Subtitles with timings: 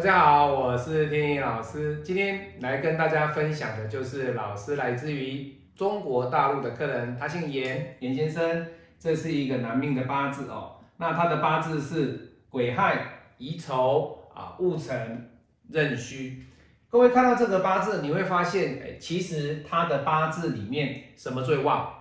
[0.00, 8.66] 大家好，我是天意老师，今天来跟大家分享的就是老师来自于中国大陆的客人，他姓严，严先生，
[8.98, 10.76] 这是一个男命的八字哦。
[10.96, 12.96] 那他的八字是癸亥、
[13.36, 15.30] 乙丑啊、戊辰、
[15.68, 16.44] 壬戌。
[16.88, 21.92] 各位看到这个八字，你会发现，哎，其实他的八字里面什么最旺？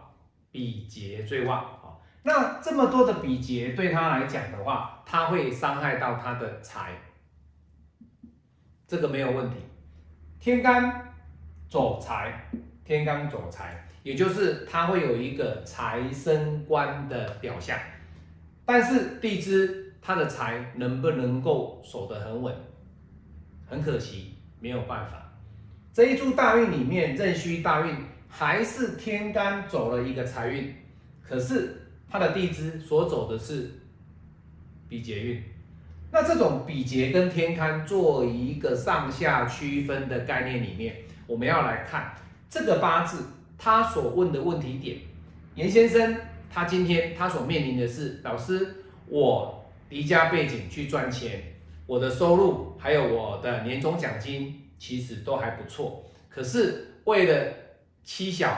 [0.54, 2.00] 比劫最旺啊。
[2.24, 6.92] 那这么多的比劫对他来讲的话，他会伤害到他的财。
[8.90, 9.58] 这个没有问题，
[10.40, 11.14] 天干
[11.70, 12.50] 走财，
[12.84, 17.78] 天干走财，也就是它会有一个财生官的表象，
[18.66, 22.56] 但是地支它的财能不能够守得很稳？
[23.68, 25.32] 很可惜，没有办法。
[25.94, 27.96] 这一柱大运里面，壬戌大运
[28.28, 30.74] 还是天干走了一个财运，
[31.22, 31.80] 可是
[32.10, 33.70] 它的地支所走的是
[34.88, 35.44] 比劫运。
[36.12, 40.96] 那这种比劫跟天干做一个上下区分的概念里面，
[41.28, 42.16] 我们要来看
[42.50, 43.24] 这个八字
[43.58, 44.98] 他所问的问题点。
[45.56, 46.18] 严先生
[46.50, 51.44] 他今天他所面临的是，老师，我离家背景去赚钱，
[51.86, 57.54] 我的收入还有我的年终奖金其实都还不错，可是为了
[58.04, 58.58] 妻小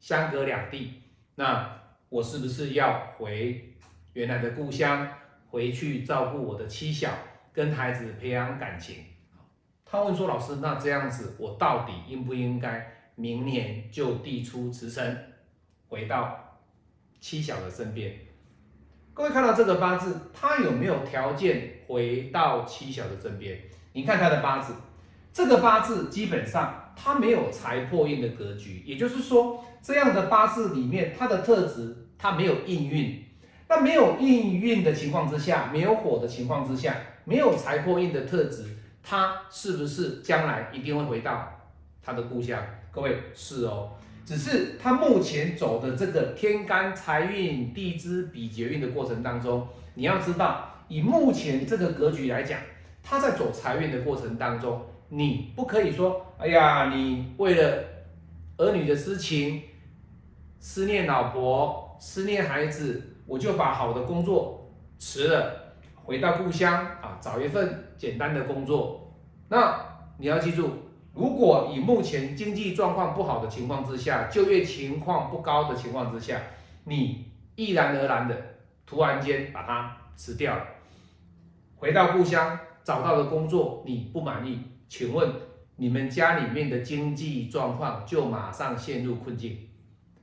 [0.00, 0.94] 相隔两地，
[1.34, 3.74] 那我是不是要回
[4.14, 5.06] 原来的故乡？
[5.50, 7.10] 回去照顾我的妻小，
[7.52, 8.96] 跟孩子培养感情。
[9.84, 15.16] 他问说：“老师，那这样子，我到底应不应该明年就递出辞呈，
[15.88, 16.60] 回到
[17.20, 18.14] 妻小的身边？”
[19.14, 23.58] 各位看到这个八字，他有没有条件回到妻小的身边？
[23.94, 24.74] 你看他的八字，
[25.32, 33.24] 这个八字基本上他没有财破印的格局，也就是说，这样的八字里面，它的特质它没有印运。
[33.68, 38.64] 那没有印运的情况之下，没有火的情况之下，没有财破印的特质，
[39.02, 41.52] 他是不是将来一定会回到
[42.02, 42.58] 他的故乡？
[42.90, 43.90] 各位是哦，
[44.24, 52.58] 只是他目前走的这个天干财运地支比劫运的过程当中，你要知道，以目前这个格局来讲，
[53.02, 54.80] 他在走财运的过程当中，
[55.10, 57.84] 你不可以说，哎呀，你为了
[58.56, 59.62] 儿女的私情，
[60.58, 63.14] 思念老婆，思念孩子。
[63.28, 69.14] 我就把好的工作辞了，回到故乡啊，找一份简单的工作。
[69.50, 69.78] 那
[70.16, 70.70] 你要记住，
[71.12, 76.40] 如果以目前经济状况不好的情况之下，就业情况不高的情况之下，
[76.84, 78.34] 你毅然而然的
[78.86, 80.64] 突然间把它辞掉了，
[81.76, 85.30] 回到故乡找到的工作你不满意，请问
[85.76, 89.68] 你们家里面的经济状况就马上陷入困境，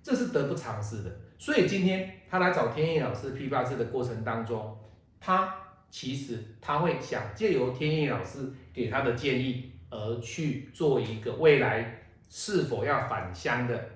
[0.01, 1.11] 这是得不偿失的。
[1.37, 4.77] 所以今天他来找天意老师批八字的过程当中，
[5.19, 5.53] 他
[5.89, 13.89] 其实他会想借由天意老师给他的建议，而去做一个未来是否要返乡的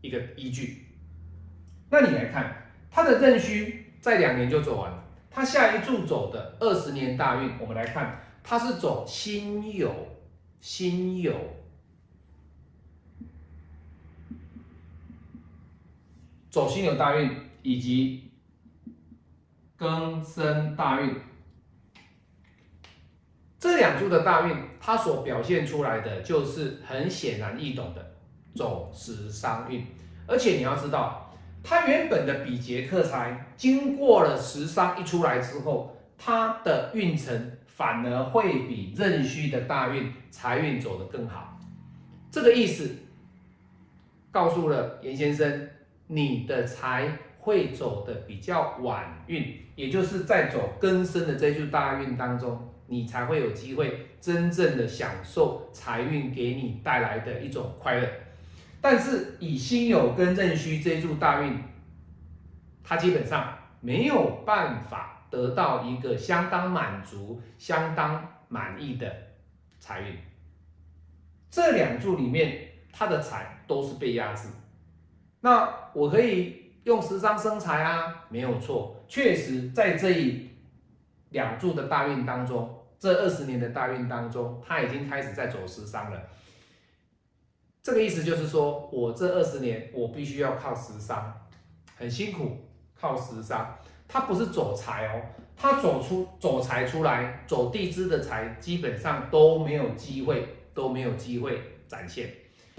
[0.00, 0.86] 一个依据。
[1.90, 9.90] 那你来看他的壬戌在两年就走完了，他下一柱走的二十年大运，我们来看他是走辛酉，
[10.60, 11.32] 辛酉。
[16.50, 17.30] 走辛酉大运
[17.62, 18.32] 以及
[19.78, 21.14] 庚申大运
[23.58, 28.16] 这两柱的大运，它所表现出来的就是很显然易懂的
[28.54, 29.86] 走时伤运。
[30.26, 41.58] 而且你要知道，它原本的比劫克财，经过了时伤一出来之后，它的运程反而会比壬戌的大运财运走得更好。
[42.30, 42.96] 这个意思
[44.32, 45.68] 告诉了严先生。
[46.12, 58.08] 你的财会走的比较晚运，也就是在走更深的这句大运当中，你才会有机会真正的享受财运给你带来的一种快乐。
[58.80, 61.56] 但是以辛酉跟壬戌这一柱大运，
[62.82, 69.14] 它基本上没有办法得到一个相当满足、相当满意的
[69.78, 70.16] 财运。
[71.48, 74.48] 这两柱里面，它的财都是被压制。
[75.40, 80.50] 那我可以用食伤生财啊，没有错，确实在这一
[81.30, 86.20] 两柱的大运当中，这二十年的大运当中，他已经开始在走食伤了。
[87.82, 91.34] 这个意思就是说，我这二十年我必须要靠食伤，
[91.96, 92.56] 很辛苦，
[92.94, 93.74] 靠食伤。
[94.06, 95.22] 他不是走财哦，
[95.56, 102.28] 他走出走财出来，走地支的财基本上都没有机会，都没有机会展现。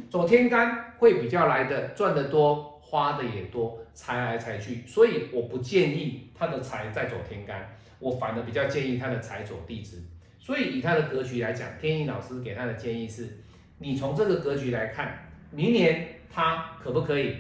[0.10, 10.02] 走天干会比较来的赚得多，花的也多，财来财去，所以我不建议他的财在走天干，我反而比较建议他的财走地支。
[10.40, 13.38] 所以以他的格局来讲，天意老师给他的建议是：
[13.78, 17.36] 你从这个格局来看，明年他可不可以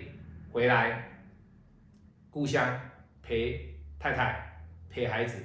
[0.51, 1.09] 回来
[2.29, 2.79] 故乡
[3.23, 5.41] 陪太太、陪孩子？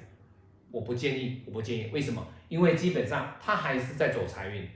[0.70, 1.90] 我不建议，我不建议。
[1.92, 2.24] 为什么？
[2.48, 4.68] 因为基本上他还是在走财运。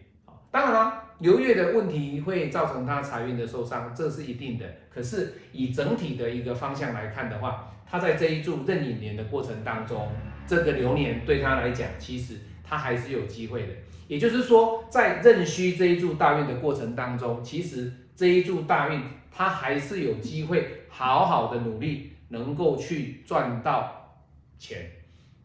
[0.51, 4.65] 当然了，流月的问题会造成他财运的受伤，这是一定的。
[4.93, 10.09] 可是以整体的一个方向来看的话，他在这一柱壬寅年的过程当中，
[10.47, 13.73] 这个流年对他来讲，其实他还是有机会的。
[14.09, 24.17] 也就是说，在壬戌这一柱大运的过程当中，其实这一柱大运他还是有机会好好的努力，能够去赚到
[24.59, 24.91] 钱。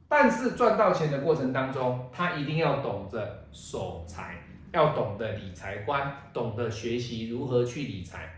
[0.07, 4.37] 但是赚到钱的过程当中，他一定要懂得守财。
[4.75, 8.29] 要懂得理财观，懂得学习如何去理财，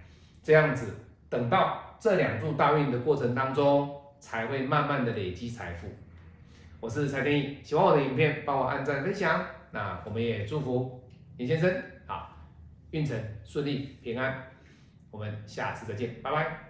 [0.44, 0.94] 这样子
[1.28, 5.88] 等到这两柱大运的过程当中，才会慢慢的累积财富。
[6.80, 9.44] 我是蔡天意，喜欢我的影片，帮我按赞分享。
[9.72, 11.02] 那我们也祝福
[11.38, 11.76] 林先生
[12.06, 12.30] 好
[12.92, 14.44] 运程顺利平安。
[15.10, 16.68] 我们下次再见，拜拜。